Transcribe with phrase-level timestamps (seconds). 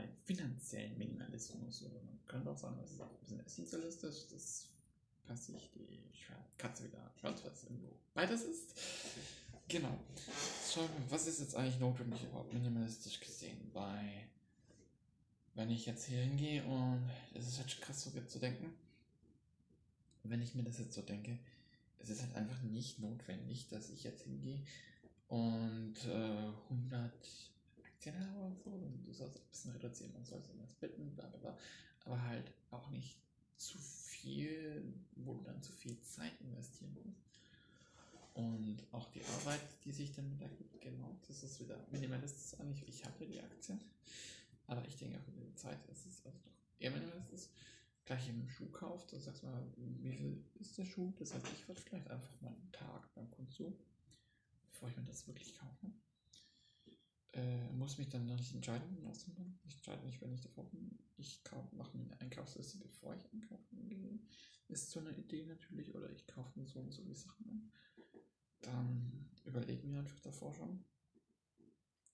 [0.00, 4.28] bei finanziellen Minimalismus oder man könnte auch sagen, das ist auch ein bisschen essentialistisch.
[4.30, 4.68] Das
[5.26, 6.00] passe ich die
[6.60, 8.74] Katze wieder schwarz, was irgendwo beides ist.
[9.68, 9.98] Genau.
[10.72, 13.70] Schau was ist jetzt eigentlich notwendig überhaupt minimalistisch gesehen?
[13.72, 14.26] Bei,
[15.54, 18.74] wenn ich jetzt hier hingehe und es ist halt krass, so zu denken.
[20.22, 21.38] Wenn ich mir das jetzt so denke,
[21.98, 24.60] es ist halt einfach nicht notwendig, dass ich jetzt hingehe
[25.28, 27.49] und äh, 100 Aktien habe oder
[29.20, 29.24] so.
[29.24, 31.58] Und du sollst ein bisschen reduzieren, man soll es immer splitten, bla bla bla.
[32.04, 33.18] Aber halt auch nicht
[33.56, 37.20] zu viel, wo du dann zu viel Zeit investieren musst.
[38.34, 42.88] Und auch die Arbeit, die sich damit ergibt, genau, das ist wieder minimalistisch eigentlich.
[42.88, 43.80] Ich habe ja die Aktien,
[44.66, 47.48] aber ich denke auch über die Zeit, es ist also doch eher minimalistisch.
[48.04, 51.12] Gleich im Schuh kauft, du sagst mal, wie viel ist der Schuh?
[51.18, 53.76] Das heißt, ich würde vielleicht einfach mal einen Tag beim Konsum,
[54.70, 55.92] bevor ich mir das wirklich kaufe,
[57.32, 59.60] äh, muss mich dann noch nicht entscheiden lassen.
[59.64, 60.98] Ich entscheide mich, wenn ich davor bin.
[61.16, 61.40] Ich
[61.72, 64.18] mache mir eine Einkaufsliste, bevor ich einkaufen gehe.
[64.68, 65.94] Ist so eine Idee natürlich.
[65.94, 67.72] Oder ich kaufe mir so und so die Sachen an.
[68.62, 70.84] Dann überlege mir einfach davor schon.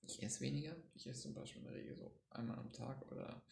[0.02, 0.76] Ich esse weniger.
[0.94, 3.42] Ich esse zum Beispiel in der Regel so einmal am Tag oder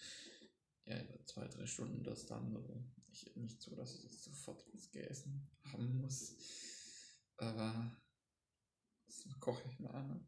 [0.85, 2.55] ja, zwei, drei Stunden das dann.
[2.55, 6.37] Also ich, nicht so, dass ich das sofort gegessen haben muss.
[7.39, 7.97] Aber
[9.07, 10.27] das koche ich mir an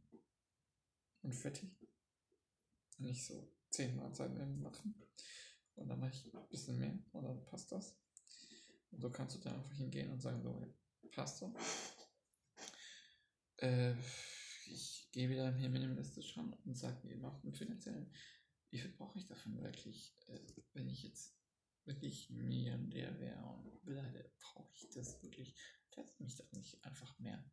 [1.27, 1.69] und fertig.
[2.99, 4.95] Nicht so zehn Mahlzeiten machen.
[5.75, 7.99] Und dann mache ich ein bisschen mehr und dann passt das.
[8.91, 10.75] Und so kannst du dann einfach hingehen und sagen, so,
[11.11, 11.55] passt so.
[13.59, 13.95] Äh,
[14.67, 18.11] ich gehe wieder hier minimalistisch ran und sage mir nach dem finanziellen,
[18.71, 20.41] wie viel brauche ich davon wirklich, äh,
[20.75, 21.37] wenn ich jetzt
[21.85, 25.55] wirklich Milliardär wäre und will, brauche ich das wirklich,
[25.91, 27.45] fährt mich das nicht einfach mehr,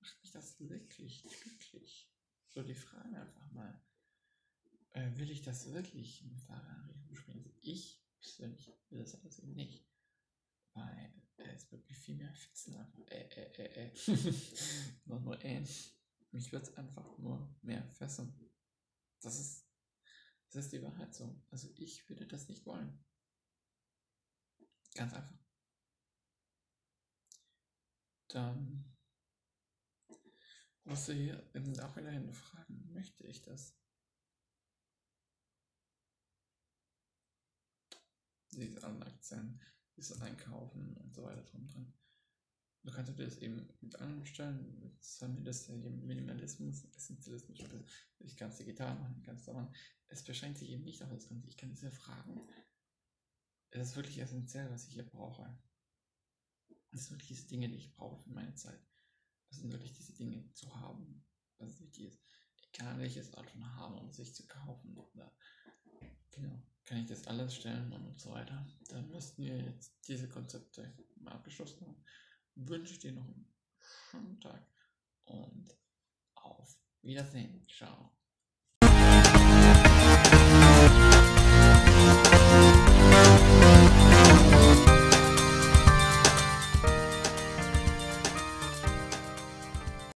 [0.00, 2.10] macht mich das wirklich glücklich.
[2.58, 3.80] So die Frage einfach mal,
[4.90, 7.38] äh, will ich das wirklich mit Ferrari rumspielen?
[7.38, 9.86] Also ich persönlich will das alles eben nicht.
[10.74, 12.98] Weil er ist wirklich viel mehr Fetzen einfach.
[13.12, 13.92] Äh, äh, äh, äh.
[15.04, 15.64] nur, nur äh.
[16.32, 18.34] Mich wird es einfach nur mehr fesseln.
[19.20, 19.64] Das ist,
[20.50, 21.40] das ist die Wahrheit so.
[21.52, 23.04] Also ich würde das nicht wollen.
[24.94, 25.38] Ganz einfach.
[28.26, 28.87] Dann
[30.88, 33.76] musst du hier im Nachhinein fragen, möchte ich das?
[38.50, 39.60] Diese Aktien,
[39.96, 41.92] dieses Einkaufen und so weiter drum dran.
[42.82, 47.58] Du kannst dir das eben mit anstellen, zumindest Minimalismus, Essentialismus,
[48.20, 49.74] ich kann es digital machen, ich kann es da machen.
[50.06, 51.48] Es beschränkt sich eben nicht auf das Ganze.
[51.48, 52.48] Ich kann diese Fragen,
[53.70, 55.58] es ist wirklich essentiell, was ich hier brauche.
[56.92, 58.80] Es sind wirklich diese Dinge, die ich brauche für meine Zeit.
[59.48, 61.24] Das sind wirklich diese Dinge zu haben,
[61.58, 62.20] was wichtig ist.
[62.72, 65.32] Egal welches Art von haben und sich zu kaufen oder
[66.30, 68.66] genau, kann ich das alles stellen und so weiter.
[68.88, 72.04] Dann müssten wir jetzt diese Konzepte mal abgeschlossen haben.
[72.54, 73.46] Wünsche dir noch einen
[73.78, 74.66] schönen Tag
[75.24, 75.76] und
[76.34, 77.66] auf Wiedersehen.
[77.68, 78.17] Ciao.